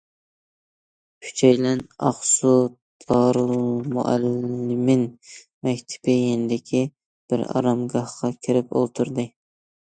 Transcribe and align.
ئۈچەيلەن 1.25 1.81
ئاقسۇ 2.07 2.53
دارىلمۇئەللىمىن 3.03 5.03
مەكتىپى 5.69 6.17
يېنىدىكى 6.17 6.81
بىر 7.35 7.45
ئارامگاھقا 7.53 8.33
كىرىپ 8.49 8.75
ئولتۇردى. 8.81 9.29